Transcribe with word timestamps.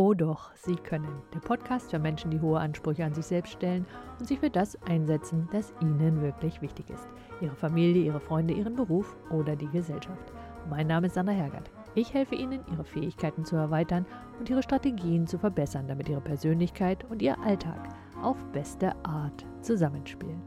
Oh 0.00 0.14
doch, 0.14 0.54
Sie 0.54 0.76
können. 0.76 1.22
Der 1.34 1.40
Podcast 1.40 1.90
für 1.90 1.98
Menschen, 1.98 2.30
die 2.30 2.40
hohe 2.40 2.60
Ansprüche 2.60 3.04
an 3.04 3.14
sich 3.14 3.26
selbst 3.26 3.54
stellen 3.54 3.84
und 4.20 4.28
sich 4.28 4.38
für 4.38 4.48
das 4.48 4.80
einsetzen, 4.82 5.48
das 5.50 5.74
ihnen 5.80 6.22
wirklich 6.22 6.62
wichtig 6.62 6.88
ist. 6.88 7.08
Ihre 7.40 7.56
Familie, 7.56 8.04
ihre 8.04 8.20
Freunde, 8.20 8.54
ihren 8.54 8.76
Beruf 8.76 9.16
oder 9.32 9.56
die 9.56 9.66
Gesellschaft. 9.66 10.32
Mein 10.70 10.86
Name 10.86 11.08
ist 11.08 11.14
Sandra 11.14 11.34
Hergert. 11.34 11.72
Ich 11.96 12.14
helfe 12.14 12.36
Ihnen, 12.36 12.60
Ihre 12.70 12.84
Fähigkeiten 12.84 13.44
zu 13.44 13.56
erweitern 13.56 14.06
und 14.38 14.48
Ihre 14.48 14.62
Strategien 14.62 15.26
zu 15.26 15.36
verbessern, 15.36 15.88
damit 15.88 16.08
Ihre 16.08 16.20
Persönlichkeit 16.20 17.04
und 17.10 17.20
Ihr 17.20 17.36
Alltag 17.40 17.88
auf 18.22 18.36
beste 18.52 18.94
Art 19.04 19.44
zusammenspielen. 19.62 20.40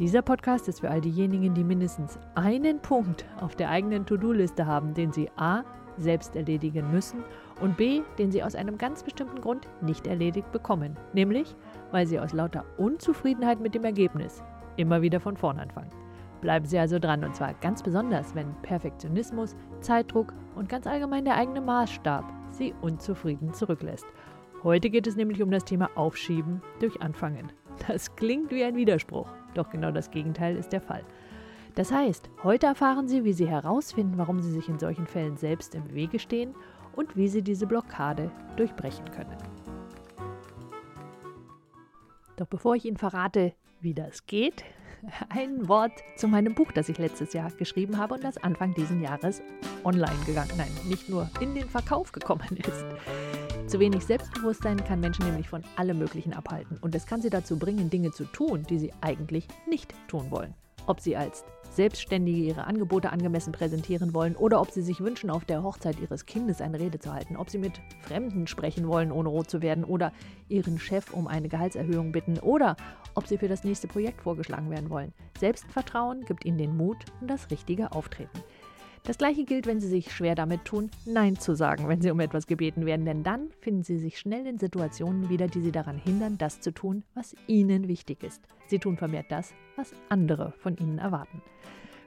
Dieser 0.00 0.22
Podcast 0.22 0.66
ist 0.66 0.80
für 0.80 0.90
all 0.90 1.02
diejenigen, 1.02 1.54
die 1.54 1.62
mindestens 1.62 2.18
einen 2.34 2.80
Punkt 2.80 3.26
auf 3.38 3.54
der 3.54 3.68
eigenen 3.68 4.06
To-Do-Liste 4.06 4.66
haben, 4.66 4.94
den 4.94 5.12
sie 5.12 5.30
a 5.36 5.62
selbst 5.98 6.36
erledigen 6.36 6.90
müssen 6.90 7.24
und 7.60 7.76
b, 7.76 8.02
den 8.18 8.30
sie 8.30 8.42
aus 8.42 8.54
einem 8.54 8.78
ganz 8.78 9.02
bestimmten 9.02 9.40
Grund 9.40 9.68
nicht 9.80 10.06
erledigt 10.06 10.50
bekommen, 10.52 10.96
nämlich 11.12 11.54
weil 11.90 12.06
sie 12.06 12.20
aus 12.20 12.32
lauter 12.32 12.64
Unzufriedenheit 12.78 13.60
mit 13.60 13.74
dem 13.74 13.84
Ergebnis 13.84 14.42
immer 14.76 15.02
wieder 15.02 15.20
von 15.20 15.36
vorn 15.36 15.58
anfangen. 15.58 15.90
Bleiben 16.40 16.64
Sie 16.64 16.78
also 16.78 16.98
dran 16.98 17.22
und 17.22 17.36
zwar 17.36 17.52
ganz 17.54 17.82
besonders, 17.82 18.34
wenn 18.34 18.54
Perfektionismus, 18.62 19.54
Zeitdruck 19.80 20.32
und 20.54 20.70
ganz 20.70 20.86
allgemein 20.86 21.26
der 21.26 21.36
eigene 21.36 21.60
Maßstab 21.60 22.24
Sie 22.50 22.74
unzufrieden 22.80 23.52
zurücklässt. 23.52 24.06
Heute 24.62 24.90
geht 24.90 25.06
es 25.06 25.16
nämlich 25.16 25.42
um 25.42 25.50
das 25.50 25.64
Thema 25.64 25.90
Aufschieben 25.94 26.62
durch 26.80 27.00
Anfangen. 27.00 27.52
Das 27.86 28.14
klingt 28.16 28.50
wie 28.50 28.64
ein 28.64 28.76
Widerspruch, 28.76 29.28
doch 29.54 29.70
genau 29.70 29.90
das 29.90 30.10
Gegenteil 30.10 30.56
ist 30.56 30.72
der 30.72 30.80
Fall. 30.80 31.02
Das 31.74 31.92
heißt, 31.92 32.28
heute 32.42 32.66
erfahren 32.66 33.08
Sie, 33.08 33.24
wie 33.24 33.32
Sie 33.32 33.48
herausfinden, 33.48 34.18
warum 34.18 34.40
Sie 34.40 34.50
sich 34.50 34.68
in 34.68 34.78
solchen 34.78 35.06
Fällen 35.06 35.36
selbst 35.36 35.74
im 35.74 35.94
Wege 35.94 36.18
stehen 36.18 36.54
und 36.96 37.16
wie 37.16 37.28
Sie 37.28 37.42
diese 37.42 37.66
Blockade 37.66 38.30
durchbrechen 38.56 39.04
können. 39.10 39.36
Doch 42.36 42.46
bevor 42.46 42.74
ich 42.74 42.86
Ihnen 42.86 42.96
verrate, 42.96 43.52
wie 43.80 43.94
das 43.94 44.26
geht, 44.26 44.64
ein 45.28 45.68
Wort 45.68 45.92
zu 46.16 46.26
meinem 46.26 46.54
Buch, 46.54 46.72
das 46.72 46.88
ich 46.88 46.98
letztes 46.98 47.32
Jahr 47.32 47.50
geschrieben 47.52 47.98
habe 47.98 48.14
und 48.14 48.24
das 48.24 48.38
Anfang 48.38 48.74
dieses 48.74 49.00
Jahres 49.00 49.42
online 49.84 50.24
gegangen, 50.26 50.52
nein, 50.56 50.70
nicht 50.88 51.08
nur 51.08 51.30
in 51.40 51.54
den 51.54 51.68
Verkauf 51.68 52.12
gekommen 52.12 52.56
ist. 52.56 52.84
Zu 53.70 53.78
wenig 53.78 54.04
Selbstbewusstsein 54.04 54.82
kann 54.84 55.00
Menschen 55.00 55.24
nämlich 55.26 55.48
von 55.48 55.62
allem 55.76 55.98
Möglichen 55.98 56.32
abhalten 56.32 56.78
und 56.80 56.94
es 56.94 57.06
kann 57.06 57.22
sie 57.22 57.30
dazu 57.30 57.58
bringen, 57.58 57.88
Dinge 57.88 58.10
zu 58.10 58.24
tun, 58.24 58.64
die 58.68 58.78
sie 58.78 58.92
eigentlich 59.00 59.46
nicht 59.68 59.94
tun 60.08 60.30
wollen. 60.30 60.54
Ob 60.90 60.98
sie 60.98 61.16
als 61.16 61.44
Selbstständige 61.70 62.40
ihre 62.40 62.64
Angebote 62.64 63.12
angemessen 63.12 63.52
präsentieren 63.52 64.12
wollen 64.12 64.34
oder 64.34 64.60
ob 64.60 64.72
sie 64.72 64.82
sich 64.82 64.98
wünschen, 64.98 65.30
auf 65.30 65.44
der 65.44 65.62
Hochzeit 65.62 66.00
ihres 66.00 66.26
Kindes 66.26 66.60
eine 66.60 66.80
Rede 66.80 66.98
zu 66.98 67.12
halten, 67.12 67.36
ob 67.36 67.48
sie 67.48 67.58
mit 67.58 67.80
Fremden 68.00 68.48
sprechen 68.48 68.88
wollen, 68.88 69.12
ohne 69.12 69.28
rot 69.28 69.48
zu 69.48 69.62
werden 69.62 69.84
oder 69.84 70.12
ihren 70.48 70.80
Chef 70.80 71.14
um 71.14 71.28
eine 71.28 71.48
Gehaltserhöhung 71.48 72.10
bitten 72.10 72.40
oder 72.40 72.74
ob 73.14 73.28
sie 73.28 73.38
für 73.38 73.46
das 73.46 73.62
nächste 73.62 73.86
Projekt 73.86 74.20
vorgeschlagen 74.22 74.68
werden 74.68 74.90
wollen. 74.90 75.12
Selbstvertrauen 75.38 76.24
gibt 76.24 76.44
ihnen 76.44 76.58
den 76.58 76.76
Mut 76.76 77.04
und 77.20 77.28
das 77.28 77.52
richtige 77.52 77.92
Auftreten. 77.92 78.40
Das 79.04 79.16
gleiche 79.16 79.44
gilt, 79.44 79.66
wenn 79.66 79.80
Sie 79.80 79.88
sich 79.88 80.12
schwer 80.12 80.34
damit 80.34 80.66
tun, 80.66 80.90
Nein 81.06 81.38
zu 81.38 81.54
sagen, 81.54 81.88
wenn 81.88 82.02
Sie 82.02 82.10
um 82.10 82.20
etwas 82.20 82.46
gebeten 82.46 82.84
werden, 82.84 83.06
denn 83.06 83.22
dann 83.22 83.50
finden 83.60 83.82
Sie 83.82 83.98
sich 83.98 84.18
schnell 84.18 84.46
in 84.46 84.58
Situationen 84.58 85.30
wieder, 85.30 85.46
die 85.46 85.62
Sie 85.62 85.72
daran 85.72 85.96
hindern, 85.96 86.36
das 86.36 86.60
zu 86.60 86.70
tun, 86.70 87.02
was 87.14 87.34
Ihnen 87.46 87.88
wichtig 87.88 88.22
ist. 88.22 88.42
Sie 88.66 88.78
tun 88.78 88.96
vermehrt 88.98 89.26
das, 89.30 89.54
was 89.76 89.94
andere 90.10 90.52
von 90.58 90.76
Ihnen 90.76 90.98
erwarten. 90.98 91.40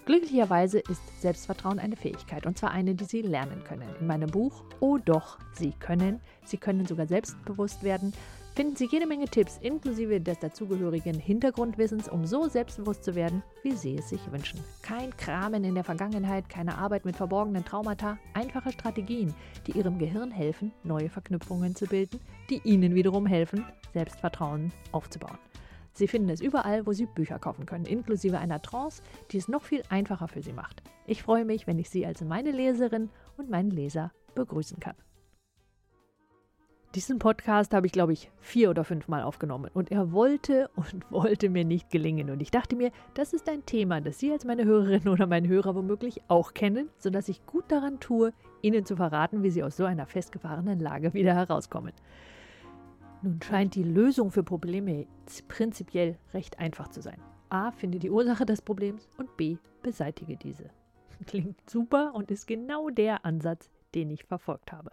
Glücklicherweise 0.05 0.79
ist 0.79 1.21
Selbstvertrauen 1.21 1.79
eine 1.79 1.95
Fähigkeit 1.95 2.45
und 2.45 2.57
zwar 2.57 2.71
eine, 2.71 2.93
die 2.93 3.05
Sie 3.05 3.21
lernen 3.21 3.63
können. 3.63 3.87
In 3.99 4.07
meinem 4.07 4.29
Buch 4.29 4.63
Oh 4.81 4.97
doch, 4.97 5.39
Sie 5.53 5.71
können, 5.71 6.19
Sie 6.45 6.57
können 6.57 6.85
sogar 6.85 7.07
selbstbewusst 7.07 7.83
werden, 7.83 8.13
finden 8.55 8.75
Sie 8.75 8.85
jede 8.85 9.07
Menge 9.07 9.25
Tipps 9.25 9.57
inklusive 9.61 10.21
des 10.21 10.39
dazugehörigen 10.39 11.17
Hintergrundwissens, 11.19 12.07
um 12.07 12.25
so 12.25 12.47
selbstbewusst 12.47 13.03
zu 13.03 13.15
werden, 13.15 13.41
wie 13.63 13.71
Sie 13.71 13.97
es 13.97 14.09
sich 14.09 14.31
wünschen. 14.31 14.59
Kein 14.81 15.15
Kramen 15.17 15.63
in 15.63 15.75
der 15.75 15.83
Vergangenheit, 15.83 16.49
keine 16.49 16.77
Arbeit 16.77 17.05
mit 17.05 17.15
verborgenen 17.15 17.65
Traumata, 17.65 18.17
einfache 18.33 18.71
Strategien, 18.71 19.33
die 19.65 19.71
Ihrem 19.71 19.97
Gehirn 19.97 20.31
helfen, 20.31 20.71
neue 20.83 21.09
Verknüpfungen 21.09 21.75
zu 21.75 21.85
bilden, 21.85 22.19
die 22.49 22.61
Ihnen 22.63 22.95
wiederum 22.95 23.25
helfen, 23.25 23.65
Selbstvertrauen 23.93 24.71
aufzubauen. 24.91 25.39
Sie 25.93 26.07
finden 26.07 26.29
es 26.29 26.41
überall, 26.41 26.85
wo 26.85 26.93
Sie 26.93 27.05
Bücher 27.05 27.39
kaufen 27.39 27.65
können, 27.65 27.85
inklusive 27.85 28.39
einer 28.39 28.61
Trance, 28.61 29.01
die 29.31 29.37
es 29.37 29.47
noch 29.47 29.63
viel 29.63 29.83
einfacher 29.89 30.27
für 30.27 30.41
Sie 30.41 30.53
macht. 30.53 30.81
Ich 31.05 31.21
freue 31.21 31.45
mich, 31.45 31.67
wenn 31.67 31.79
ich 31.79 31.89
Sie 31.89 32.05
als 32.05 32.21
meine 32.21 32.51
Leserin 32.51 33.09
und 33.37 33.49
meinen 33.49 33.71
Leser 33.71 34.11
begrüßen 34.35 34.79
kann. 34.79 34.95
Diesen 36.95 37.17
Podcast 37.17 37.73
habe 37.73 37.87
ich, 37.87 37.91
glaube 37.91 38.13
ich, 38.13 38.29
vier 38.39 38.69
oder 38.69 38.83
fünf 38.83 39.07
Mal 39.07 39.23
aufgenommen 39.23 39.71
und 39.73 39.91
er 39.91 40.11
wollte 40.11 40.69
und 40.75 41.03
wollte 41.09 41.49
mir 41.49 41.65
nicht 41.65 41.89
gelingen. 41.89 42.29
Und 42.29 42.39
ich 42.39 42.51
dachte 42.51 42.75
mir, 42.75 42.91
das 43.15 43.33
ist 43.33 43.49
ein 43.49 43.65
Thema, 43.65 43.99
das 43.99 44.19
Sie 44.19 44.31
als 44.31 44.45
meine 44.45 44.63
Hörerin 44.65 45.07
oder 45.07 45.25
mein 45.25 45.47
Hörer 45.47 45.73
womöglich 45.73 46.21
auch 46.27 46.53
kennen, 46.53 46.89
sodass 46.99 47.29
ich 47.29 47.47
gut 47.47 47.65
daran 47.69 47.99
tue, 47.99 48.31
Ihnen 48.61 48.85
zu 48.85 48.95
verraten, 48.95 49.41
wie 49.41 49.49
Sie 49.49 49.63
aus 49.63 49.75
so 49.75 49.85
einer 49.85 50.05
festgefahrenen 50.05 50.79
Lage 50.79 51.15
wieder 51.15 51.33
herauskommen. 51.33 51.93
Nun 53.23 53.41
scheint 53.41 53.73
die 53.73 53.83
Lösung 53.83 54.29
für 54.29 54.43
Probleme 54.43 55.07
prinzipiell 55.47 56.19
recht 56.35 56.59
einfach 56.59 56.89
zu 56.89 57.01
sein. 57.01 57.17
A. 57.49 57.71
Finde 57.71 57.97
die 57.97 58.11
Ursache 58.11 58.45
des 58.45 58.61
Problems 58.61 59.09
und 59.17 59.35
B. 59.35 59.57
Beseitige 59.81 60.37
diese. 60.37 60.69
Klingt 61.25 61.67
super 61.67 62.13
und 62.13 62.29
ist 62.29 62.45
genau 62.45 62.91
der 62.91 63.25
Ansatz, 63.25 63.71
den 63.95 64.11
ich 64.11 64.25
verfolgt 64.25 64.71
habe. 64.71 64.91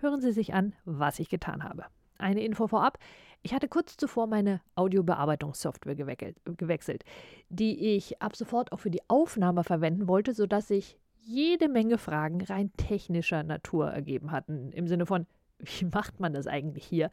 Hören 0.00 0.22
Sie 0.22 0.32
sich 0.32 0.54
an, 0.54 0.72
was 0.86 1.18
ich 1.18 1.28
getan 1.28 1.62
habe. 1.62 1.84
Eine 2.18 2.42
Info 2.42 2.66
vorab. 2.66 2.98
Ich 3.42 3.52
hatte 3.54 3.68
kurz 3.68 3.96
zuvor 3.96 4.26
meine 4.26 4.60
Audiobearbeitungssoftware 4.74 5.94
gewechselt, 5.94 7.04
die 7.48 7.96
ich 7.96 8.20
ab 8.20 8.34
sofort 8.34 8.72
auch 8.72 8.80
für 8.80 8.90
die 8.90 9.02
Aufnahme 9.08 9.62
verwenden 9.62 10.08
wollte, 10.08 10.32
sodass 10.32 10.68
sich 10.68 10.98
jede 11.20 11.68
Menge 11.68 11.98
Fragen 11.98 12.42
rein 12.42 12.72
technischer 12.78 13.42
Natur 13.42 13.90
ergeben 13.90 14.30
hatten. 14.30 14.72
Im 14.72 14.88
Sinne 14.88 15.04
von, 15.04 15.26
wie 15.58 15.84
macht 15.84 16.18
man 16.18 16.32
das 16.32 16.46
eigentlich 16.46 16.84
hier? 16.86 17.10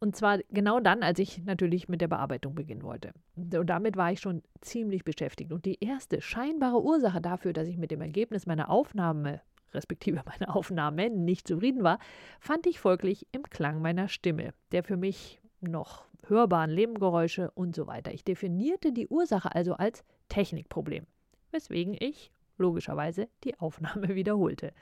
Und 0.00 0.16
zwar 0.16 0.38
genau 0.50 0.80
dann, 0.80 1.04
als 1.04 1.20
ich 1.20 1.44
natürlich 1.44 1.88
mit 1.88 2.00
der 2.00 2.08
Bearbeitung 2.08 2.56
beginnen 2.56 2.82
wollte. 2.82 3.12
Und 3.36 3.70
damit 3.70 3.96
war 3.96 4.10
ich 4.10 4.20
schon 4.20 4.42
ziemlich 4.60 5.04
beschäftigt. 5.04 5.52
Und 5.52 5.64
die 5.64 5.82
erste 5.82 6.20
scheinbare 6.20 6.82
Ursache 6.82 7.20
dafür, 7.20 7.52
dass 7.52 7.68
ich 7.68 7.78
mit 7.78 7.92
dem 7.92 8.00
Ergebnis 8.00 8.44
meiner 8.44 8.70
Aufnahme, 8.70 9.40
respektive 9.74 10.22
meiner 10.26 10.54
Aufnahmen, 10.54 11.24
nicht 11.24 11.48
zufrieden 11.48 11.82
war, 11.82 11.98
fand 12.40 12.66
ich 12.66 12.78
folglich 12.80 13.26
im 13.32 13.42
Klang 13.44 13.82
meiner 13.82 14.08
Stimme, 14.08 14.54
der 14.72 14.82
für 14.82 14.96
mich 14.96 15.40
noch 15.60 16.06
hörbaren 16.26 16.74
Nebengeräusche 16.74 17.50
und 17.52 17.74
so 17.74 17.86
weiter. 17.86 18.12
Ich 18.12 18.24
definierte 18.24 18.92
die 18.92 19.08
Ursache 19.08 19.54
also 19.54 19.74
als 19.74 20.04
Technikproblem, 20.28 21.06
weswegen 21.50 21.96
ich 21.98 22.30
logischerweise 22.56 23.28
die 23.44 23.58
Aufnahme 23.58 24.08
wiederholte. 24.14 24.72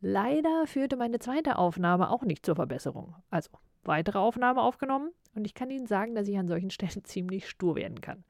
Leider 0.00 0.66
führte 0.66 0.96
meine 0.96 1.20
zweite 1.20 1.56
Aufnahme 1.56 2.10
auch 2.10 2.22
nicht 2.22 2.44
zur 2.44 2.56
Verbesserung. 2.56 3.14
Also 3.30 3.50
weitere 3.84 4.18
Aufnahme 4.18 4.60
aufgenommen 4.60 5.10
und 5.34 5.46
ich 5.46 5.54
kann 5.54 5.70
Ihnen 5.70 5.86
sagen, 5.86 6.14
dass 6.14 6.28
ich 6.28 6.38
an 6.38 6.48
solchen 6.48 6.70
Stellen 6.70 7.04
ziemlich 7.04 7.48
stur 7.48 7.76
werden 7.76 8.00
kann. 8.00 8.24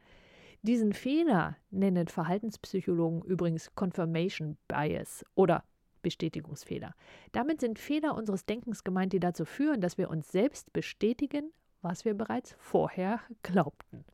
Diesen 0.63 0.93
Fehler 0.93 1.57
nennen 1.71 2.07
Verhaltenspsychologen 2.07 3.23
übrigens 3.23 3.75
Confirmation 3.75 4.57
Bias 4.69 5.25
oder 5.35 5.65
Bestätigungsfehler. 6.03 6.95
Damit 7.33 7.61
sind 7.61 7.81
Fehler 7.81 8.15
unseres 8.15 8.47
Denkens 8.47 8.85
gemeint, 8.85 9.13
die 9.13 9.19
dazu 9.19 9.45
führen, 9.45 9.81
dass 9.81 9.99
wir 9.99 10.09
uns 10.09 10.31
selbst 10.31 10.73
bestätigen, 10.73 11.51
was 11.81 12.05
wir 12.05 12.15
bereits 12.15 12.55
vorher 12.61 13.19
glaubten. 13.43 14.05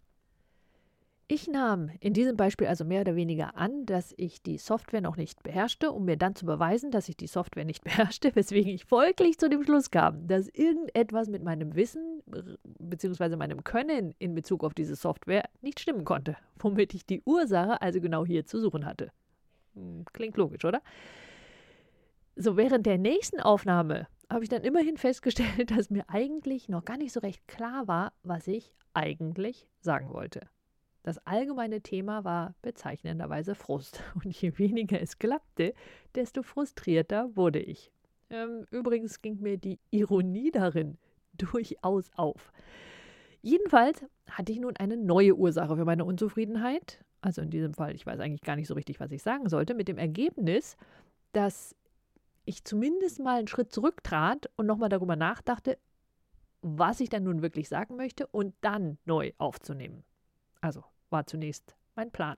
Ich 1.31 1.47
nahm 1.47 1.91
in 2.00 2.14
diesem 2.14 2.38
Beispiel 2.38 2.66
also 2.66 2.86
mehr 2.86 3.03
oder 3.03 3.15
weniger 3.15 3.54
an, 3.54 3.84
dass 3.84 4.15
ich 4.16 4.42
die 4.42 4.56
Software 4.56 5.03
noch 5.03 5.18
nicht 5.18 5.42
beherrschte, 5.42 5.92
um 5.92 6.06
mir 6.06 6.16
dann 6.16 6.34
zu 6.34 6.47
beweisen, 6.47 6.91
dass 6.91 7.10
ich 7.10 7.18
die 7.18 7.27
Software 7.27 7.66
nicht 7.66 7.84
beherrschte, 7.84 8.34
weswegen 8.34 8.72
ich 8.72 8.86
folglich 8.86 9.39
zu 9.39 9.51
dem 9.51 9.62
Schluss 9.65 9.91
kam, 9.91 10.27
dass 10.27 10.48
irgendetwas 10.48 11.28
mit 11.28 11.42
meinem 11.42 11.74
Wissen 11.74 12.08
bzw. 12.78 13.36
meinem 13.36 13.65
Können 13.65 14.15
in 14.19 14.34
Bezug 14.34 14.65
auf 14.65 14.75
diese 14.75 14.97
Software 14.97 15.48
nicht 15.60 15.80
stimmen 15.80 16.04
konnte, 16.04 16.36
womit 16.59 16.95
ich 16.95 17.07
die 17.07 17.22
Ursache 17.25 17.80
also 17.83 18.01
genau 18.01 18.25
hier 18.25 18.45
zu 18.45 18.60
suchen 18.60 18.84
hatte. 18.84 19.10
Hm, 19.75 20.04
klingt 20.13 20.36
logisch, 20.36 20.65
oder? 20.65 20.83
So, 22.36 22.57
während 22.57 22.86
der 22.86 22.98
nächsten 22.98 23.41
Aufnahme 23.41 24.07
habe 24.30 24.45
ich 24.45 24.51
dann 24.51 24.63
immerhin 24.63 24.97
festgestellt, 24.97 25.71
dass 25.77 25.91
mir 25.91 26.04
eigentlich 26.09 26.69
noch 26.69 26.84
gar 26.84 26.97
nicht 26.97 27.13
so 27.13 27.21
recht 27.21 27.47
klar 27.48 27.89
war, 27.89 28.13
was 28.22 28.47
ich 28.47 28.72
eigentlich 28.95 29.69
sagen 29.80 30.13
wollte. 30.13 30.48
Das 31.03 31.19
allgemeine 31.27 31.80
Thema 31.80 32.25
war 32.25 32.54
bezeichnenderweise 32.63 33.54
Frust. 33.54 34.03
Und 34.15 34.41
je 34.41 34.59
weniger 34.59 35.01
es 35.01 35.19
klappte, 35.19 35.75
desto 36.15 36.42
frustrierter 36.42 37.34
wurde 37.34 37.60
ich. 37.60 37.91
Ähm, 38.30 38.66
übrigens 38.71 39.22
ging 39.22 39.41
mir 39.41 39.57
die 39.57 39.80
Ironie 39.91 40.51
darin 40.51 40.98
durchaus 41.53 42.11
auf. 42.15 42.53
Jedenfalls 43.41 44.05
hatte 44.29 44.53
ich 44.53 44.61
nun 44.61 44.77
eine 44.77 44.97
neue 44.97 45.35
Ursache 45.35 45.77
für 45.77 45.85
meine 45.85 46.05
Unzufriedenheit. 46.05 47.05
Also 47.21 47.43
in 47.43 47.51
diesem 47.51 47.75
Fall, 47.75 47.95
ich 47.95 48.07
weiß 48.07 48.21
eigentlich 48.21 48.43
gar 48.43 48.57
nicht 48.57 48.69
so 48.69 48.75
richtig, 48.75 49.01
was 49.01 49.11
ich 49.11 49.23
sagen 49.23 49.49
sollte, 49.49 49.75
mit 49.75 49.89
dem 49.89 49.99
Ergebnis, 49.99 50.77
dass 51.33 51.75
ich 52.45 52.65
zumindest 52.65 53.21
mal 53.21 53.39
einen 53.39 53.49
Schritt 53.49 53.73
zurücktrat 53.73 54.51
und 54.57 54.67
nochmal 54.67 54.89
darüber 54.89 55.17
nachdachte, 55.17 55.79
was 56.63 57.01
ich 57.01 57.09
dann 57.09 57.25
nun 57.25 57.43
wirklich 57.43 57.69
sagen 57.69 57.97
möchte 57.97 58.27
und 58.27 58.55
dann 58.61 58.99
neu 59.05 59.33
aufzunehmen. 59.39 60.05
Also 60.61 60.85
war 61.11 61.27
zunächst 61.27 61.77
mein 61.95 62.11
Plan. 62.11 62.37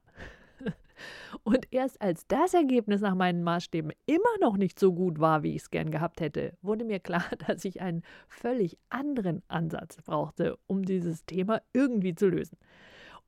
Und 1.42 1.72
erst 1.72 2.00
als 2.02 2.26
das 2.26 2.54
Ergebnis 2.54 3.00
nach 3.00 3.14
meinen 3.14 3.42
Maßstäben 3.42 3.92
immer 4.06 4.38
noch 4.40 4.56
nicht 4.56 4.78
so 4.78 4.92
gut 4.92 5.18
war, 5.18 5.42
wie 5.42 5.54
ich 5.54 5.62
es 5.62 5.70
gern 5.70 5.90
gehabt 5.90 6.20
hätte, 6.20 6.56
wurde 6.62 6.84
mir 6.84 7.00
klar, 7.00 7.24
dass 7.46 7.64
ich 7.64 7.80
einen 7.80 8.02
völlig 8.28 8.78
anderen 8.88 9.42
Ansatz 9.48 9.96
brauchte, 10.02 10.58
um 10.66 10.84
dieses 10.84 11.24
Thema 11.24 11.62
irgendwie 11.72 12.14
zu 12.14 12.28
lösen. 12.28 12.58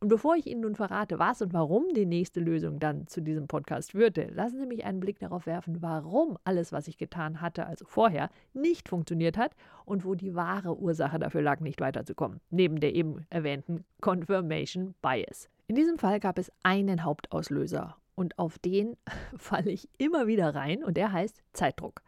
Und 0.02 0.08
bevor 0.08 0.34
ich 0.34 0.48
Ihnen 0.48 0.62
nun 0.62 0.74
verrate, 0.74 1.20
was 1.20 1.42
und 1.42 1.52
warum 1.52 1.94
die 1.94 2.06
nächste 2.06 2.40
Lösung 2.40 2.80
dann 2.80 3.06
zu 3.06 3.20
diesem 3.20 3.46
Podcast 3.46 3.92
führte, 3.92 4.24
lassen 4.34 4.58
Sie 4.58 4.66
mich 4.66 4.84
einen 4.84 4.98
Blick 4.98 5.20
darauf 5.20 5.46
werfen, 5.46 5.80
warum 5.80 6.36
alles, 6.42 6.72
was 6.72 6.88
ich 6.88 6.98
getan 6.98 7.40
hatte, 7.40 7.66
also 7.66 7.84
vorher, 7.86 8.28
nicht 8.52 8.88
funktioniert 8.88 9.38
hat 9.38 9.54
und 9.84 10.04
wo 10.04 10.16
die 10.16 10.34
wahre 10.34 10.76
Ursache 10.76 11.20
dafür 11.20 11.42
lag, 11.42 11.60
nicht 11.60 11.80
weiterzukommen, 11.80 12.40
neben 12.50 12.80
der 12.80 12.96
eben 12.96 13.24
erwähnten 13.30 13.84
Confirmation 14.00 14.96
Bias. 15.02 15.51
In 15.66 15.76
diesem 15.76 15.98
Fall 15.98 16.20
gab 16.20 16.38
es 16.38 16.52
einen 16.62 17.04
Hauptauslöser 17.04 17.96
und 18.14 18.38
auf 18.38 18.58
den 18.58 18.96
falle 19.36 19.70
ich 19.70 19.88
immer 19.98 20.26
wieder 20.26 20.54
rein 20.54 20.84
und 20.84 20.96
der 20.96 21.12
heißt 21.12 21.42
Zeitdruck. 21.52 22.02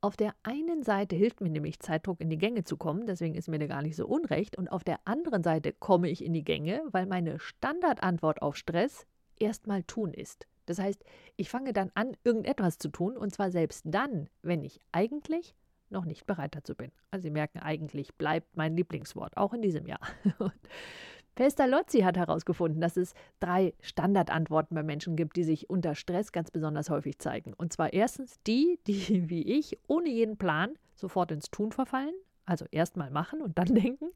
Auf 0.00 0.16
der 0.16 0.34
einen 0.42 0.82
Seite 0.82 1.14
hilft 1.14 1.40
mir 1.40 1.50
nämlich 1.50 1.78
Zeitdruck 1.78 2.20
in 2.20 2.28
die 2.28 2.38
Gänge 2.38 2.64
zu 2.64 2.76
kommen, 2.76 3.06
deswegen 3.06 3.36
ist 3.36 3.48
mir 3.48 3.60
da 3.60 3.68
gar 3.68 3.82
nicht 3.82 3.94
so 3.94 4.06
unrecht. 4.06 4.58
Und 4.58 4.66
auf 4.72 4.82
der 4.82 4.98
anderen 5.04 5.44
Seite 5.44 5.72
komme 5.72 6.10
ich 6.10 6.24
in 6.24 6.32
die 6.32 6.42
Gänge, 6.42 6.82
weil 6.90 7.06
meine 7.06 7.38
Standardantwort 7.38 8.42
auf 8.42 8.56
Stress 8.56 9.06
erstmal 9.38 9.84
tun 9.84 10.12
ist. 10.12 10.48
Das 10.66 10.80
heißt, 10.80 11.04
ich 11.36 11.48
fange 11.48 11.72
dann 11.72 11.92
an, 11.94 12.16
irgendetwas 12.24 12.78
zu 12.78 12.88
tun 12.88 13.16
und 13.16 13.32
zwar 13.32 13.52
selbst 13.52 13.84
dann, 13.86 14.28
wenn 14.42 14.64
ich 14.64 14.80
eigentlich 14.90 15.54
noch 15.90 16.04
nicht 16.04 16.26
bereit 16.26 16.56
dazu 16.56 16.74
bin. 16.74 16.90
Also 17.12 17.24
Sie 17.24 17.30
merken, 17.30 17.60
eigentlich 17.60 18.14
bleibt 18.14 18.56
mein 18.56 18.76
Lieblingswort, 18.76 19.36
auch 19.36 19.52
in 19.52 19.62
diesem 19.62 19.86
Jahr. 19.86 20.00
Pestalozzi 21.34 22.00
hat 22.00 22.16
herausgefunden, 22.16 22.80
dass 22.80 22.96
es 22.96 23.14
drei 23.40 23.74
Standardantworten 23.80 24.74
bei 24.74 24.82
Menschen 24.82 25.16
gibt, 25.16 25.36
die 25.36 25.44
sich 25.44 25.70
unter 25.70 25.94
Stress 25.94 26.32
ganz 26.32 26.50
besonders 26.50 26.90
häufig 26.90 27.18
zeigen. 27.18 27.54
Und 27.54 27.72
zwar 27.72 27.92
erstens 27.92 28.38
die, 28.46 28.78
die 28.86 29.28
wie 29.30 29.42
ich 29.42 29.78
ohne 29.86 30.10
jeden 30.10 30.36
Plan 30.36 30.74
sofort 30.94 31.32
ins 31.32 31.50
Tun 31.50 31.72
verfallen, 31.72 32.14
also 32.44 32.66
erstmal 32.70 33.10
machen 33.10 33.40
und 33.40 33.58
dann 33.58 33.66
denken. 33.74 34.10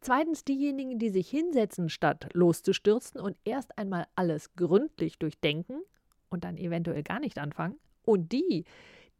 Zweitens 0.00 0.44
diejenigen, 0.44 0.98
die 0.98 1.10
sich 1.10 1.28
hinsetzen, 1.28 1.88
statt 1.88 2.28
loszustürzen 2.32 3.20
und 3.20 3.36
erst 3.44 3.78
einmal 3.78 4.06
alles 4.14 4.54
gründlich 4.54 5.18
durchdenken 5.18 5.82
und 6.30 6.44
dann 6.44 6.56
eventuell 6.56 7.02
gar 7.02 7.20
nicht 7.20 7.38
anfangen. 7.38 7.76
Und 8.04 8.32
die, 8.32 8.64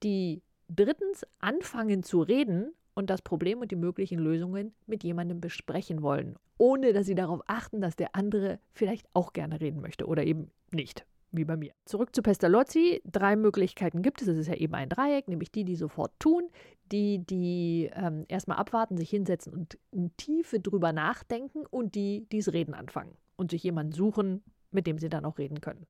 die 0.03 0.43
drittens 0.69 1.27
anfangen 1.39 2.03
zu 2.03 2.23
reden 2.23 2.73
und 2.95 3.11
das 3.11 3.23
Problem 3.23 3.61
und 3.61 3.71
die 3.71 3.77
möglichen 3.77 4.19
Lösungen 4.19 4.73
mit 4.87 5.05
jemandem 5.05 5.41
besprechen 5.41 6.03
wollen, 6.03 6.37
ohne 6.59 6.93
dass 6.93 7.07
sie 7.07 7.15
darauf 7.15 7.41
achten, 7.47 7.81
dass 7.81 7.97
der 7.97 8.15
andere 8.15 8.59
vielleicht 8.73 9.07
auch 9.13 9.33
gerne 9.33 9.61
reden 9.61 9.81
möchte 9.81 10.07
oder 10.07 10.25
eben 10.25 10.51
nicht, 10.71 11.05
wie 11.33 11.45
bei 11.45 11.57
mir. 11.57 11.73
Zurück 11.85 12.15
zu 12.15 12.23
Pestalozzi. 12.23 13.03
Drei 13.05 13.37
Möglichkeiten 13.37 14.03
gibt 14.03 14.23
es. 14.23 14.29
Es 14.29 14.37
ist 14.37 14.49
ja 14.49 14.55
eben 14.55 14.75
ein 14.75 14.89
Dreieck, 14.89 15.29
nämlich 15.29 15.51
die, 15.51 15.65
die 15.65 15.77
sofort 15.77 16.13
tun, 16.19 16.49
die, 16.93 17.19
die 17.19 17.91
ähm, 17.95 18.25
erstmal 18.29 18.59
abwarten, 18.59 18.97
sich 18.97 19.11
hinsetzen 19.11 19.53
und 19.53 19.79
in 19.91 20.17
Tiefe 20.17 20.61
drüber 20.61 20.93
nachdenken 20.93 21.67
und 21.67 21.95
die, 21.95 22.27
die 22.31 22.39
es 22.39 22.53
reden 22.53 22.75
anfangen 22.75 23.17
und 23.37 23.51
sich 23.51 23.63
jemanden 23.63 23.93
suchen, 23.93 24.43
mit 24.71 24.87
dem 24.87 24.99
sie 24.99 25.09
dann 25.09 25.25
auch 25.25 25.39
reden 25.39 25.61
können. 25.61 25.87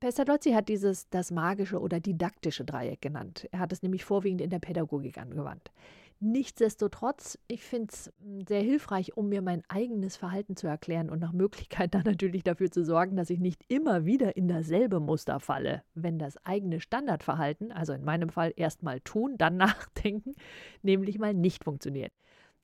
Pestalozzi 0.00 0.52
hat 0.52 0.68
dieses 0.68 1.08
das 1.10 1.32
magische 1.32 1.80
oder 1.80 1.98
didaktische 1.98 2.64
Dreieck 2.64 3.00
genannt. 3.00 3.48
Er 3.50 3.58
hat 3.58 3.72
es 3.72 3.82
nämlich 3.82 4.04
vorwiegend 4.04 4.40
in 4.40 4.50
der 4.50 4.60
Pädagogik 4.60 5.18
angewandt. 5.18 5.72
Nichtsdestotrotz, 6.20 7.38
ich 7.46 7.62
finde 7.62 7.92
es 7.92 8.12
hm, 8.20 8.44
sehr 8.46 8.60
hilfreich, 8.60 9.16
um 9.16 9.28
mir 9.28 9.40
mein 9.40 9.62
eigenes 9.68 10.16
Verhalten 10.16 10.56
zu 10.56 10.66
erklären 10.66 11.10
und 11.10 11.20
nach 11.20 11.32
Möglichkeit 11.32 11.94
dann 11.94 12.02
natürlich 12.04 12.42
dafür 12.42 12.70
zu 12.70 12.84
sorgen, 12.84 13.16
dass 13.16 13.30
ich 13.30 13.38
nicht 13.38 13.62
immer 13.68 14.04
wieder 14.04 14.36
in 14.36 14.48
dasselbe 14.48 14.98
Muster 14.98 15.38
falle, 15.38 15.84
wenn 15.94 16.18
das 16.18 16.36
eigene 16.44 16.80
Standardverhalten, 16.80 17.70
also 17.70 17.92
in 17.92 18.04
meinem 18.04 18.30
Fall 18.30 18.52
erst 18.56 18.82
mal 18.82 19.00
tun, 19.00 19.36
dann 19.38 19.56
nachdenken, 19.58 20.34
nämlich 20.82 21.18
mal 21.18 21.34
nicht 21.34 21.62
funktioniert. 21.62 22.12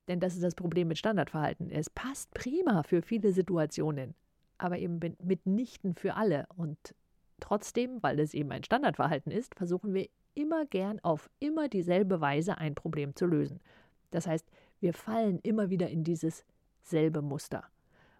Denn 0.09 0.19
das 0.19 0.35
ist 0.35 0.43
das 0.43 0.55
Problem 0.55 0.89
mit 0.89 0.97
Standardverhalten. 0.97 1.71
Es 1.71 1.89
passt 1.89 2.31
prima 2.33 2.83
für 2.83 3.01
viele 3.01 3.31
Situationen, 3.31 4.15
aber 4.57 4.77
eben 4.79 4.99
mitnichten 5.23 5.95
für 5.95 6.15
alle. 6.15 6.45
Und 6.57 6.93
trotzdem, 7.39 8.03
weil 8.03 8.19
es 8.19 8.33
eben 8.33 8.51
ein 8.51 8.63
Standardverhalten 8.63 9.31
ist, 9.31 9.55
versuchen 9.55 9.93
wir 9.93 10.07
immer 10.35 10.65
gern 10.65 10.99
auf 10.99 11.29
immer 11.39 11.67
dieselbe 11.67 12.21
Weise 12.21 12.57
ein 12.57 12.75
Problem 12.75 13.15
zu 13.15 13.25
lösen. 13.25 13.59
Das 14.11 14.27
heißt, 14.27 14.47
wir 14.79 14.93
fallen 14.93 15.39
immer 15.39 15.69
wieder 15.69 15.89
in 15.89 16.03
dieses 16.03 16.45
selbe 16.81 17.21
Muster, 17.21 17.63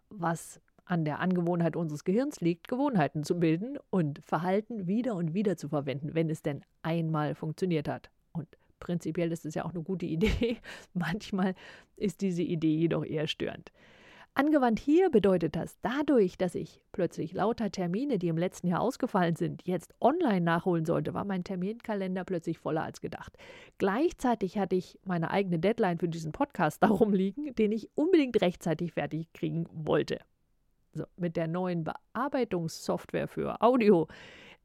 was 0.09 0.59
an 0.85 1.03
der 1.03 1.19
Angewohnheit 1.19 1.75
unseres 1.75 2.03
Gehirns 2.03 2.41
liegt, 2.41 2.67
Gewohnheiten 2.67 3.23
zu 3.23 3.39
bilden 3.39 3.77
und 3.89 4.23
Verhalten 4.23 4.87
wieder 4.87 5.15
und 5.15 5.33
wieder 5.33 5.57
zu 5.57 5.69
verwenden, 5.69 6.13
wenn 6.13 6.29
es 6.29 6.41
denn 6.41 6.63
einmal 6.83 7.35
funktioniert 7.35 7.87
hat. 7.87 8.09
Und 8.33 8.47
prinzipiell 8.79 9.31
ist 9.31 9.45
es 9.45 9.55
ja 9.55 9.65
auch 9.65 9.73
eine 9.73 9.83
gute 9.83 10.05
Idee. 10.05 10.57
Manchmal 10.93 11.55
ist 11.97 12.21
diese 12.21 12.43
Idee 12.43 12.75
jedoch 12.75 13.03
eher 13.03 13.27
störend. 13.27 13.71
Angewandt 14.37 14.81
hier 14.81 15.09
bedeutet 15.09 15.55
das, 15.55 15.79
dadurch, 15.81 16.37
dass 16.37 16.55
ich 16.55 16.81
plötzlich 16.91 17.31
lauter 17.31 17.71
Termine, 17.71 18.19
die 18.19 18.27
im 18.27 18.37
letzten 18.37 18.67
Jahr 18.67 18.81
ausgefallen 18.81 19.37
sind, 19.37 19.65
jetzt 19.65 19.93
online 20.01 20.41
nachholen 20.41 20.83
sollte, 20.83 21.13
war 21.13 21.23
mein 21.23 21.45
Terminkalender 21.45 22.25
plötzlich 22.25 22.57
voller 22.57 22.83
als 22.83 22.99
gedacht. 22.99 23.37
Gleichzeitig 23.77 24.57
hatte 24.57 24.75
ich 24.75 24.99
meine 25.05 25.31
eigene 25.31 25.57
Deadline 25.57 25.99
für 25.99 26.09
diesen 26.09 26.33
Podcast 26.33 26.83
darum 26.83 27.13
liegen, 27.13 27.55
den 27.55 27.71
ich 27.71 27.87
unbedingt 27.95 28.41
rechtzeitig 28.41 28.91
fertig 28.91 29.31
kriegen 29.31 29.67
wollte. 29.71 30.19
So, 30.91 31.05
mit 31.15 31.37
der 31.37 31.47
neuen 31.47 31.85
Bearbeitungssoftware 31.85 33.29
für 33.29 33.61
Audio, 33.61 34.09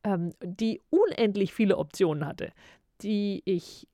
ähm, 0.03 0.33
die 0.43 0.81
unendlich 0.91 1.55
viele 1.55 1.79
Optionen 1.79 2.27
hatte, 2.27 2.51
die 3.03 3.43
ich 3.45 3.87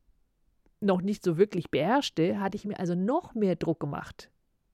noch 0.80 1.02
nicht 1.02 1.22
so 1.22 1.36
wirklich 1.36 1.70
beherrschte, 1.70 2.40
hatte 2.40 2.56
ich 2.56 2.64
mir 2.64 2.80
also 2.80 2.94
noch 2.94 3.34
mehr 3.34 3.56
Druck 3.56 3.80
gemacht 3.80 4.30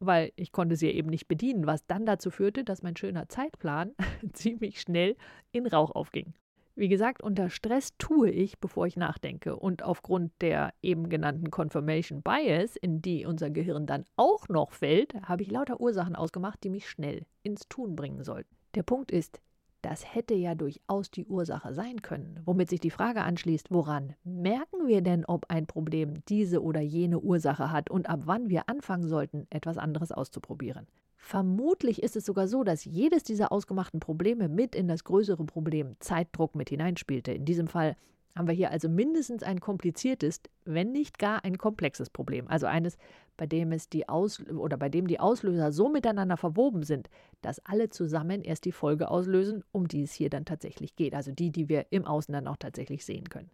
weil 0.07 0.33
ich 0.37 0.53
konnte 0.53 0.77
sie 0.77 0.91
eben 0.91 1.11
nicht 1.11 1.29
bedienen, 1.29 1.67
was 1.67 1.87
dann 1.87 2.07
dazu 2.07 2.31
führte, 2.31 2.65
dass 2.65 2.83
mein 2.83 2.97
schöner 2.97 3.29
Zeitplan 3.29 3.93
ziemlich 4.33 4.81
schnell 4.81 5.17
in 5.53 5.67
Rauch 5.67 5.93
aufging. 5.93 6.35
Wie 6.75 6.89
gesagt, 6.89 7.23
unter 7.23 7.51
Stress 7.51 7.97
tue 7.99 8.31
ich, 8.31 8.59
bevor 8.59 8.87
ich 8.87 8.97
nachdenke. 8.97 9.57
Und 9.57 9.83
aufgrund 9.83 10.33
der 10.41 10.73
eben 10.81 11.11
genannten 11.11 11.51
Confirmation 11.51 12.23
Bias, 12.23 12.77
in 12.77 13.03
die 13.03 13.27
unser 13.27 13.51
Gehirn 13.51 13.87
dann 13.87 14.07
auch 14.17 14.49
noch 14.49 14.73
fällt, 14.73 15.15
habe 15.23 15.43
ich 15.43 15.51
lauter 15.51 15.81
Ursachen 15.81 16.17
ausgemacht, 16.17 16.65
die 16.65 16.71
mich 16.71 16.89
schnell 16.89 17.27
ins 17.43 17.69
Tun 17.69 17.95
bringen 17.95 18.25
sollten. 18.25 18.57
Der 18.75 18.85
Punkt 18.85 19.11
ist, 19.13 19.43
das 19.83 20.15
hätte 20.15 20.35
ja 20.35 20.55
durchaus 20.55 21.11
die 21.11 21.27
Ursache 21.27 21.75
sein 21.75 22.03
können, 22.03 22.41
womit 22.45 22.71
sich 22.71 22.81
die 22.81 22.91
Frage 22.91 23.23
anschließt, 23.23 23.69
woran 23.71 24.15
merken 24.25 24.87
wir 24.87 25.03
denn, 25.03 25.25
ob 25.25 25.47
ein 25.49 25.67
Problem 25.67 26.25
diese 26.29 26.63
oder 26.63 26.81
jene 26.81 27.19
Ursache 27.19 27.71
hat 27.71 27.91
und 27.91 28.09
ab 28.09 28.23
wann 28.25 28.49
wir 28.49 28.69
anfangen 28.69 29.09
sollten, 29.09 29.47
etwas 29.51 29.79
anderes 29.79 30.13
auszuprobieren. 30.13 30.87
Vermutlich 31.17 32.03
ist 32.03 32.17
es 32.17 32.25
sogar 32.25 32.49
so, 32.49 32.65
dass 32.65 32.85
jedes 32.85 33.23
dieser 33.23 33.53
ausgemachten 33.53 34.01
Probleme 34.01 34.49
mit 34.49 34.75
in 34.75 34.89
das 34.89 35.05
größere 35.05 35.45
Problem 35.45 35.95
Zeitdruck 36.01 36.57
mit 36.57 36.71
hineinspielte. 36.71 37.33
In 37.33 37.45
diesem 37.45 37.69
Fall 37.69 37.97
haben 38.37 38.49
wir 38.49 38.55
hier 38.55 38.71
also 38.71 38.89
mindestens 38.89 39.43
ein 39.43 39.61
kompliziertes, 39.61 40.41
wenn 40.65 40.93
nicht 40.93 41.19
gar 41.19 41.45
ein 41.45 41.59
komplexes 41.59 42.11
Problem. 42.11 42.49
Also 42.49 42.67
eines, 42.67 42.97
bei 43.37 43.47
dem 43.47 43.73
es 43.73 43.89
die 43.89 44.09
Aus 44.09 44.47
oder 44.47 44.77
bei 44.77 44.89
dem 44.89 45.07
die 45.07 45.21
Auslöser 45.21 45.73
so 45.73 45.89
miteinander 45.89 46.37
verwoben 46.37 46.83
sind, 46.83 47.09
dass 47.41 47.65
alle 47.65 47.89
zusammen 47.89 48.43
erst 48.43 48.65
die 48.65 48.73
Folge 48.73 49.11
auslösen, 49.11 49.65
um 49.73 49.89
die 49.89 50.03
es 50.03 50.13
hier 50.13 50.31
dann 50.31 50.45
tatsächlich 50.45 50.97
geht. 50.97 51.15
Also 51.15 51.33
die, 51.33 51.51
die 51.51 51.69
wir 51.69 51.87
im 51.91 52.05
Außen 52.05 52.33
dann 52.33 52.47
auch 52.47 52.57
tatsächlich 52.57 53.05
sehen 53.05 53.29
können. 53.29 53.51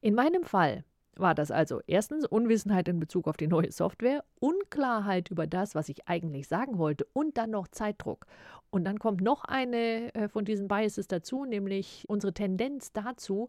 In 0.00 0.14
meinem 0.14 0.44
Fall 0.44 0.84
war 1.16 1.34
das 1.34 1.50
also 1.50 1.80
erstens 1.86 2.24
Unwissenheit 2.24 2.88
in 2.88 3.00
Bezug 3.00 3.28
auf 3.28 3.36
die 3.36 3.46
neue 3.46 3.70
Software, 3.72 4.24
Unklarheit 4.38 5.30
über 5.30 5.46
das, 5.46 5.74
was 5.74 5.88
ich 5.88 6.08
eigentlich 6.08 6.48
sagen 6.48 6.78
wollte 6.78 7.06
und 7.12 7.36
dann 7.36 7.50
noch 7.50 7.68
Zeitdruck. 7.68 8.26
Und 8.70 8.84
dann 8.84 8.98
kommt 8.98 9.20
noch 9.20 9.44
eine 9.44 10.14
äh, 10.14 10.28
von 10.28 10.44
diesen 10.44 10.68
Biases 10.68 11.08
dazu, 11.08 11.44
nämlich 11.44 12.04
unsere 12.08 12.32
Tendenz 12.32 12.92
dazu, 12.92 13.48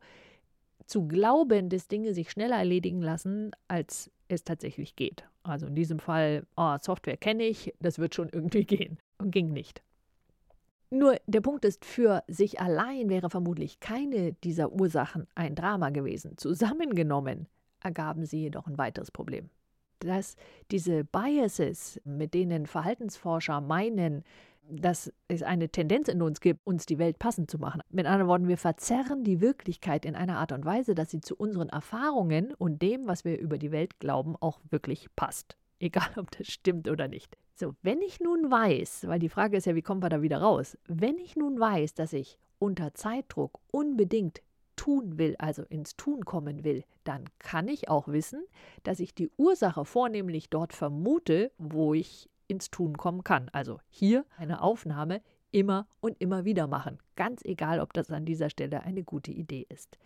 zu 0.85 1.07
glauben, 1.07 1.69
dass 1.69 1.87
Dinge 1.87 2.13
sich 2.13 2.31
schneller 2.31 2.57
erledigen 2.57 3.01
lassen, 3.01 3.51
als 3.67 4.11
es 4.31 4.43
tatsächlich 4.43 4.95
geht. 4.95 5.23
Also 5.43 5.67
in 5.67 5.75
diesem 5.75 5.99
Fall, 5.99 6.45
oh, 6.55 6.77
Software 6.81 7.17
kenne 7.17 7.43
ich, 7.43 7.73
das 7.79 7.99
wird 7.99 8.15
schon 8.15 8.29
irgendwie 8.29 8.65
gehen. 8.65 8.97
Und 9.17 9.31
ging 9.31 9.51
nicht. 9.51 9.81
Nur 10.89 11.15
der 11.25 11.41
Punkt 11.41 11.63
ist, 11.63 11.85
für 11.85 12.23
sich 12.27 12.59
allein 12.59 13.09
wäre 13.09 13.29
vermutlich 13.29 13.79
keine 13.79 14.33
dieser 14.43 14.73
Ursachen 14.73 15.25
ein 15.35 15.55
Drama 15.55 15.89
gewesen. 15.89 16.37
Zusammengenommen 16.37 17.47
ergaben 17.81 18.25
sie 18.25 18.41
jedoch 18.41 18.67
ein 18.67 18.77
weiteres 18.77 19.09
Problem. 19.09 19.49
Dass 19.99 20.35
diese 20.69 21.05
Biases, 21.05 22.01
mit 22.03 22.33
denen 22.33 22.65
Verhaltensforscher 22.65 23.61
meinen, 23.61 24.23
dass 24.69 25.11
es 25.27 25.43
eine 25.43 25.69
Tendenz 25.69 26.07
in 26.07 26.21
uns 26.21 26.39
gibt, 26.39 26.65
uns 26.65 26.85
die 26.85 26.97
Welt 26.97 27.19
passend 27.19 27.49
zu 27.51 27.57
machen. 27.59 27.81
Mit 27.89 28.05
anderen 28.05 28.27
Worten, 28.27 28.47
wir 28.47 28.57
verzerren 28.57 29.23
die 29.23 29.41
Wirklichkeit 29.41 30.05
in 30.05 30.15
einer 30.15 30.37
Art 30.37 30.51
und 30.51 30.65
Weise, 30.65 30.95
dass 30.95 31.11
sie 31.11 31.21
zu 31.21 31.35
unseren 31.35 31.69
Erfahrungen 31.69 32.53
und 32.53 32.81
dem, 32.81 33.07
was 33.07 33.25
wir 33.25 33.39
über 33.39 33.57
die 33.57 33.71
Welt 33.71 33.99
glauben, 33.99 34.35
auch 34.39 34.59
wirklich 34.69 35.07
passt. 35.15 35.57
Egal, 35.79 36.09
ob 36.17 36.31
das 36.31 36.47
stimmt 36.47 36.89
oder 36.89 37.07
nicht. 37.07 37.37
So, 37.55 37.75
wenn 37.81 38.01
ich 38.01 38.19
nun 38.19 38.49
weiß, 38.49 39.07
weil 39.07 39.19
die 39.19 39.29
Frage 39.29 39.57
ist 39.57 39.65
ja, 39.65 39.75
wie 39.75 39.81
kommen 39.81 40.01
wir 40.01 40.09
da 40.09 40.21
wieder 40.21 40.41
raus? 40.41 40.77
Wenn 40.87 41.17
ich 41.17 41.35
nun 41.35 41.59
weiß, 41.59 41.93
dass 41.93 42.13
ich 42.13 42.37
unter 42.59 42.93
Zeitdruck 42.93 43.59
unbedingt 43.71 44.41
tun 44.75 45.19
will, 45.19 45.35
also 45.37 45.63
ins 45.63 45.95
Tun 45.95 46.25
kommen 46.25 46.63
will, 46.63 46.83
dann 47.03 47.25
kann 47.39 47.67
ich 47.67 47.89
auch 47.89 48.07
wissen, 48.07 48.43
dass 48.83 48.99
ich 48.99 49.13
die 49.13 49.29
Ursache 49.37 49.85
vornehmlich 49.85 50.49
dort 50.49 50.73
vermute, 50.73 51.51
wo 51.57 51.93
ich 51.93 52.29
ins 52.51 52.69
Tun 52.69 52.97
kommen 52.97 53.23
kann. 53.23 53.49
Also 53.53 53.79
hier 53.89 54.25
eine 54.37 54.61
Aufnahme 54.61 55.21
immer 55.51 55.87
und 56.01 56.19
immer 56.19 56.45
wieder 56.45 56.67
machen, 56.67 56.99
ganz 57.15 57.43
egal, 57.43 57.79
ob 57.79 57.93
das 57.93 58.11
an 58.11 58.25
dieser 58.25 58.49
Stelle 58.49 58.83
eine 58.83 59.03
gute 59.03 59.31
Idee 59.31 59.65
ist. 59.69 59.97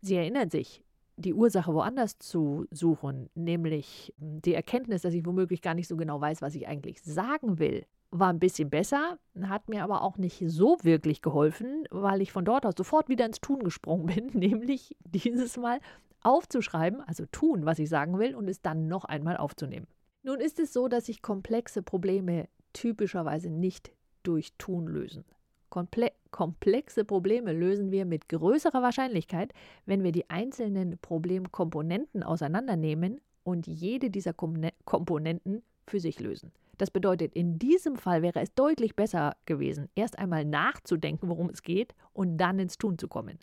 Sie 0.00 0.16
erinnern 0.16 0.50
sich, 0.50 0.82
die 1.16 1.32
Ursache 1.32 1.72
woanders 1.72 2.18
zu 2.18 2.66
suchen, 2.70 3.30
nämlich 3.34 4.12
die 4.18 4.54
Erkenntnis, 4.54 5.02
dass 5.02 5.14
ich 5.14 5.24
womöglich 5.24 5.62
gar 5.62 5.74
nicht 5.74 5.86
so 5.86 5.96
genau 5.96 6.20
weiß, 6.20 6.42
was 6.42 6.56
ich 6.56 6.66
eigentlich 6.66 7.02
sagen 7.02 7.58
will, 7.60 7.86
war 8.10 8.32
ein 8.32 8.40
bisschen 8.40 8.68
besser, 8.68 9.18
hat 9.42 9.68
mir 9.68 9.84
aber 9.84 10.02
auch 10.02 10.18
nicht 10.18 10.42
so 10.46 10.76
wirklich 10.82 11.22
geholfen, 11.22 11.84
weil 11.90 12.20
ich 12.20 12.32
von 12.32 12.44
dort 12.44 12.66
aus 12.66 12.74
sofort 12.76 13.08
wieder 13.08 13.26
ins 13.26 13.40
Tun 13.40 13.62
gesprungen 13.62 14.06
bin, 14.14 14.26
nämlich 14.38 14.96
dieses 15.04 15.56
Mal 15.56 15.78
aufzuschreiben, 16.22 17.00
also 17.02 17.26
tun, 17.26 17.64
was 17.64 17.78
ich 17.78 17.88
sagen 17.88 18.18
will, 18.18 18.34
und 18.34 18.48
es 18.48 18.60
dann 18.60 18.88
noch 18.88 19.04
einmal 19.04 19.36
aufzunehmen. 19.36 19.86
Nun 20.26 20.40
ist 20.40 20.58
es 20.58 20.72
so, 20.72 20.88
dass 20.88 21.04
sich 21.06 21.20
komplexe 21.20 21.82
Probleme 21.82 22.48
typischerweise 22.72 23.50
nicht 23.50 23.92
durch 24.22 24.54
Tun 24.56 24.86
lösen. 24.86 25.24
Komple 25.68 26.12
komplexe 26.30 27.04
Probleme 27.04 27.52
lösen 27.52 27.92
wir 27.92 28.06
mit 28.06 28.28
größerer 28.30 28.82
Wahrscheinlichkeit, 28.82 29.52
wenn 29.84 30.02
wir 30.02 30.12
die 30.12 30.30
einzelnen 30.30 30.98
Problemkomponenten 30.98 32.22
auseinandernehmen 32.22 33.20
und 33.42 33.66
jede 33.66 34.08
dieser 34.08 34.32
Kom 34.32 34.62
Komponenten 34.86 35.62
für 35.86 36.00
sich 36.00 36.18
lösen. 36.20 36.52
Das 36.78 36.90
bedeutet, 36.90 37.34
in 37.34 37.58
diesem 37.58 37.96
Fall 37.96 38.22
wäre 38.22 38.40
es 38.40 38.54
deutlich 38.54 38.96
besser 38.96 39.36
gewesen, 39.44 39.90
erst 39.94 40.18
einmal 40.18 40.46
nachzudenken, 40.46 41.28
worum 41.28 41.50
es 41.50 41.62
geht 41.62 41.94
und 42.14 42.38
dann 42.38 42.58
ins 42.58 42.78
Tun 42.78 42.98
zu 42.98 43.08
kommen. 43.08 43.38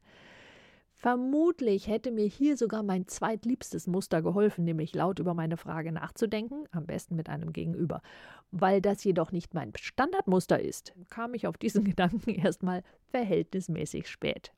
Vermutlich 1.01 1.87
hätte 1.87 2.11
mir 2.11 2.27
hier 2.27 2.55
sogar 2.57 2.83
mein 2.83 3.07
zweitliebstes 3.07 3.87
Muster 3.87 4.21
geholfen, 4.21 4.65
nämlich 4.65 4.93
laut 4.93 5.17
über 5.17 5.33
meine 5.33 5.57
Frage 5.57 5.91
nachzudenken, 5.91 6.65
am 6.69 6.85
besten 6.85 7.15
mit 7.15 7.27
einem 7.27 7.53
Gegenüber. 7.53 8.03
Weil 8.51 8.81
das 8.81 9.03
jedoch 9.03 9.31
nicht 9.31 9.55
mein 9.55 9.73
Standardmuster 9.75 10.59
ist, 10.59 10.93
kam 11.09 11.33
ich 11.33 11.47
auf 11.47 11.57
diesen 11.57 11.83
Gedanken 11.85 12.29
erstmal 12.29 12.83
verhältnismäßig 13.09 14.07
spät. 14.07 14.53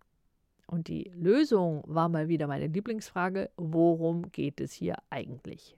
Und 0.67 0.89
die 0.89 1.13
Lösung 1.15 1.81
war 1.88 2.09
mal 2.09 2.27
wieder 2.27 2.47
meine 2.47 2.67
Lieblingsfrage, 2.67 3.50
worum 3.55 4.29
geht 4.33 4.59
es 4.59 4.73
hier 4.73 4.97
eigentlich? 5.09 5.77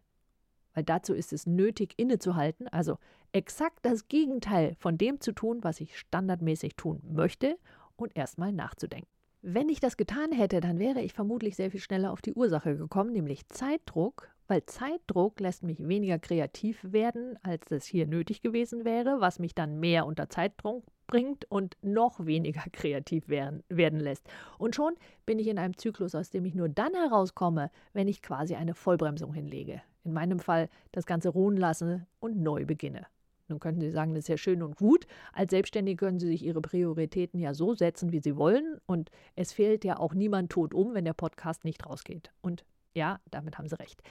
Weil 0.74 0.84
dazu 0.84 1.14
ist 1.14 1.32
es 1.32 1.46
nötig, 1.46 1.94
innezuhalten, 1.98 2.68
also 2.70 2.98
exakt 3.34 3.86
das 3.86 4.08
Gegenteil 4.08 4.74
von 4.80 4.98
dem 4.98 5.22
zu 5.22 5.32
tun, 5.32 5.64
was 5.64 5.80
ich 5.80 5.96
standardmäßig 5.96 6.76
tun 6.76 7.04
möchte 7.08 7.60
und 7.98 8.18
erstmal 8.18 8.52
nachzudenken. 8.52 9.15
Wenn 9.48 9.70
ich 9.70 9.80
das 9.80 9.96
getan 9.96 10.32
hätte, 10.32 10.60
dann 10.60 10.80
wäre 10.80 11.02
ich 11.02 11.14
vermutlich 11.14 11.56
sehr 11.56 11.70
viel 11.70 11.80
schneller 11.80 12.12
auf 12.12 12.24
die 12.24 12.34
Ursache 12.34 12.78
gekommen, 12.78 13.12
nämlich 13.12 13.48
Zeitdruck, 13.48 14.28
weil 14.48 14.66
Zeitdruck 14.66 15.40
lässt 15.40 15.62
mich 15.62 15.88
weniger 15.88 16.18
kreativ 16.18 16.80
werden, 16.82 17.38
als 17.44 17.68
das 17.68 17.86
hier 17.86 18.08
nötig 18.08 18.42
gewesen 18.42 18.86
wäre, 18.86 19.22
was 19.22 19.38
mich 19.38 19.54
dann 19.54 19.80
mehr 19.80 20.08
unter 20.08 20.30
Zeitdruck 20.30 20.84
bringt 21.06 21.46
und 21.46 21.78
noch 21.84 22.26
weniger 22.26 22.64
kreativ 22.72 23.30
werden, 23.30 23.62
werden 23.70 24.00
lässt. 24.00 24.28
Und 24.58 24.74
schon 24.74 24.96
bin 25.28 25.38
ich 25.38 25.48
in 25.48 25.60
einem 25.60 25.78
Zyklus, 25.78 26.16
aus 26.16 26.32
dem 26.32 26.44
ich 26.46 26.56
nur 26.56 26.68
dann 26.68 26.96
herauskomme, 26.96 27.70
wenn 27.94 28.08
ich 28.08 28.24
quasi 28.24 28.56
eine 28.56 28.74
Vollbremsung 28.74 29.32
hinlege. 29.32 29.80
In 30.04 30.14
meinem 30.14 30.40
Fall 30.40 30.70
das 30.92 31.06
Ganze 31.06 31.30
ruhen 31.30 31.58
lasse 31.58 32.08
und 32.20 32.36
neu 32.42 32.66
beginne. 32.66 33.06
Nun 33.48 33.60
könnten 33.60 33.82
Sie 33.82 33.92
sagen, 33.92 34.14
das 34.14 34.24
ist 34.24 34.30
ja 34.30 34.38
schön 34.38 34.64
und 34.64 34.76
gut. 34.76 35.06
Als 35.34 35.52
Selbstständige 35.52 35.98
können 35.98 36.20
Sie 36.20 36.28
sich 36.28 36.44
Ihre 36.44 36.62
Prioritäten 36.62 37.40
ja 37.40 37.54
so 37.54 37.76
setzen, 37.76 38.12
wie 38.12 38.20
Sie 38.20 38.36
wollen. 38.36 38.80
Und 38.86 39.12
es 39.36 39.54
fehlt 39.54 39.86
ja 39.86 39.98
auch 39.98 40.14
niemand 40.14 40.52
tot 40.52 40.74
um, 40.74 40.94
wenn 40.94 41.06
der 41.06 41.14
Podcast 41.14 41.64
nicht 41.64 41.86
rausgeht. 41.86 42.32
Und 42.42 42.66
ja, 42.96 43.20
damit 43.30 43.58
haben 43.58 43.68
Sie 43.68 43.80
recht. 43.80 44.02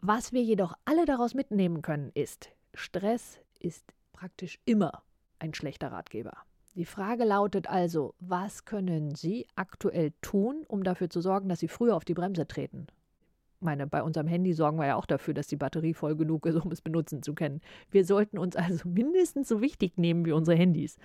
Was 0.00 0.32
wir 0.32 0.42
jedoch 0.42 0.74
alle 0.84 1.04
daraus 1.04 1.34
mitnehmen 1.34 1.82
können, 1.82 2.10
ist, 2.14 2.50
Stress 2.74 3.40
ist 3.60 3.84
praktisch 4.12 4.58
immer 4.64 5.02
ein 5.38 5.54
schlechter 5.54 5.92
Ratgeber. 5.92 6.32
Die 6.74 6.84
Frage 6.84 7.24
lautet 7.24 7.68
also, 7.68 8.14
was 8.20 8.64
können 8.64 9.14
Sie 9.14 9.46
aktuell 9.56 10.12
tun, 10.22 10.64
um 10.68 10.84
dafür 10.84 11.10
zu 11.10 11.20
sorgen, 11.20 11.48
dass 11.48 11.60
Sie 11.60 11.68
früher 11.68 11.96
auf 11.96 12.04
die 12.04 12.14
Bremse 12.14 12.46
treten? 12.46 12.86
Meine, 13.60 13.86
bei 13.86 14.02
unserem 14.02 14.26
Handy 14.26 14.52
sorgen 14.52 14.78
wir 14.78 14.86
ja 14.86 14.96
auch 14.96 15.06
dafür, 15.06 15.34
dass 15.34 15.46
die 15.46 15.56
Batterie 15.56 15.94
voll 15.94 16.16
genug 16.16 16.46
ist, 16.46 16.56
um 16.56 16.70
es 16.70 16.80
benutzen 16.80 17.22
zu 17.22 17.34
können. 17.34 17.60
Wir 17.90 18.04
sollten 18.04 18.38
uns 18.38 18.56
also 18.56 18.88
mindestens 18.88 19.48
so 19.48 19.60
wichtig 19.60 19.98
nehmen 19.98 20.24
wie 20.24 20.32
unsere 20.32 20.56
Handys. 20.56 20.98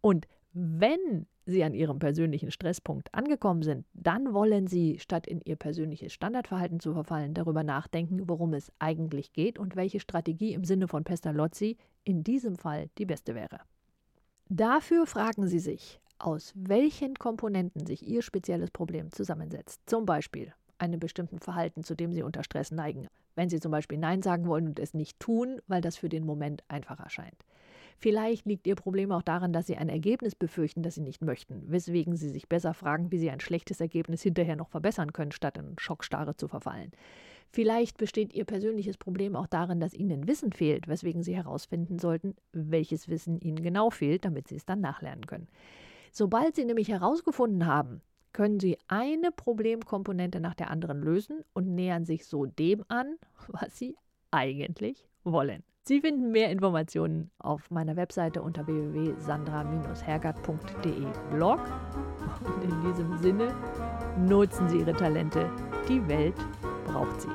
Und 0.00 0.26
wenn 0.52 1.26
Sie 1.44 1.64
an 1.64 1.74
Ihrem 1.74 1.98
persönlichen 1.98 2.50
Stresspunkt 2.50 3.12
angekommen 3.14 3.62
sind, 3.62 3.84
dann 3.94 4.32
wollen 4.32 4.66
Sie, 4.68 4.98
statt 4.98 5.26
in 5.26 5.40
Ihr 5.40 5.56
persönliches 5.56 6.12
Standardverhalten 6.12 6.78
zu 6.78 6.92
verfallen, 6.92 7.34
darüber 7.34 7.64
nachdenken, 7.64 8.28
worum 8.28 8.54
es 8.54 8.70
eigentlich 8.78 9.32
geht 9.32 9.58
und 9.58 9.74
welche 9.74 9.98
Strategie 9.98 10.52
im 10.52 10.64
Sinne 10.64 10.88
von 10.88 11.04
Pestalozzi 11.04 11.78
in 12.04 12.22
diesem 12.22 12.56
Fall 12.56 12.90
die 12.98 13.06
beste 13.06 13.34
wäre. 13.34 13.60
Dafür 14.48 15.06
fragen 15.06 15.46
Sie 15.46 15.58
sich, 15.58 16.00
aus 16.18 16.52
welchen 16.54 17.14
Komponenten 17.14 17.86
sich 17.86 18.06
Ihr 18.06 18.22
spezielles 18.22 18.70
Problem 18.70 19.10
zusammensetzt. 19.10 19.80
Zum 19.86 20.06
Beispiel, 20.06 20.52
einem 20.82 21.00
bestimmten 21.00 21.38
Verhalten, 21.38 21.84
zu 21.84 21.94
dem 21.94 22.12
sie 22.12 22.22
unter 22.22 22.44
Stress 22.44 22.70
neigen. 22.70 23.06
Wenn 23.34 23.48
sie 23.48 23.60
zum 23.60 23.72
Beispiel 23.72 23.98
Nein 23.98 24.20
sagen 24.20 24.46
wollen 24.46 24.66
und 24.66 24.78
es 24.78 24.92
nicht 24.92 25.18
tun, 25.18 25.60
weil 25.66 25.80
das 25.80 25.96
für 25.96 26.08
den 26.08 26.26
Moment 26.26 26.64
einfach 26.68 27.00
erscheint. 27.00 27.46
Vielleicht 27.98 28.46
liegt 28.46 28.66
ihr 28.66 28.74
Problem 28.74 29.12
auch 29.12 29.22
daran, 29.22 29.52
dass 29.52 29.68
sie 29.68 29.76
ein 29.76 29.88
Ergebnis 29.88 30.34
befürchten, 30.34 30.82
das 30.82 30.96
sie 30.96 31.02
nicht 31.02 31.22
möchten, 31.22 31.62
weswegen 31.68 32.16
sie 32.16 32.30
sich 32.30 32.48
besser 32.48 32.74
fragen, 32.74 33.12
wie 33.12 33.18
sie 33.18 33.30
ein 33.30 33.38
schlechtes 33.38 33.80
Ergebnis 33.80 34.22
hinterher 34.22 34.56
noch 34.56 34.68
verbessern 34.68 35.12
können, 35.12 35.30
statt 35.30 35.56
in 35.56 35.76
Schockstarre 35.78 36.36
zu 36.36 36.48
verfallen. 36.48 36.90
Vielleicht 37.50 37.98
besteht 37.98 38.32
ihr 38.34 38.44
persönliches 38.44 38.96
Problem 38.96 39.36
auch 39.36 39.46
darin, 39.46 39.78
dass 39.78 39.94
ihnen 39.94 40.26
Wissen 40.26 40.52
fehlt, 40.52 40.88
weswegen 40.88 41.22
sie 41.22 41.36
herausfinden 41.36 41.98
sollten, 41.98 42.34
welches 42.52 43.08
Wissen 43.08 43.38
ihnen 43.38 43.62
genau 43.62 43.90
fehlt, 43.90 44.24
damit 44.24 44.48
sie 44.48 44.56
es 44.56 44.66
dann 44.66 44.80
nachlernen 44.80 45.26
können. 45.26 45.46
Sobald 46.10 46.56
sie 46.56 46.64
nämlich 46.64 46.88
herausgefunden 46.88 47.66
haben, 47.66 48.00
können 48.32 48.60
Sie 48.60 48.78
eine 48.88 49.32
Problemkomponente 49.32 50.40
nach 50.40 50.54
der 50.54 50.70
anderen 50.70 51.02
lösen 51.02 51.44
und 51.52 51.74
nähern 51.74 52.04
sich 52.04 52.26
so 52.26 52.46
dem 52.46 52.84
an, 52.88 53.16
was 53.48 53.76
Sie 53.78 53.96
eigentlich 54.30 55.06
wollen. 55.24 55.64
Sie 55.84 56.00
finden 56.00 56.30
mehr 56.30 56.50
Informationen 56.50 57.32
auf 57.38 57.68
meiner 57.70 57.96
Webseite 57.96 58.40
unter 58.40 58.68
www.sandra-hergert.de 58.68 61.06
Blog. 61.32 61.58
Und 62.44 62.62
in 62.62 62.82
diesem 62.82 63.18
Sinne 63.18 63.52
nutzen 64.16 64.68
Sie 64.68 64.78
Ihre 64.78 64.92
Talente. 64.92 65.50
Die 65.88 66.06
Welt 66.06 66.36
braucht 66.84 67.22
sie. 67.22 67.30